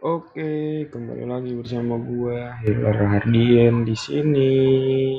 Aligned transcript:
Oke, 0.00 0.88
kembali 0.88 1.28
lagi 1.28 1.52
bersama 1.52 2.00
gua 2.00 2.56
Hilal 2.64 3.04
Hardian 3.04 3.84
di 3.84 3.92
sini. 3.92 5.09